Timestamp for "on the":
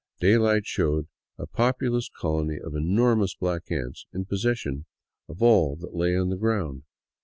6.17-6.37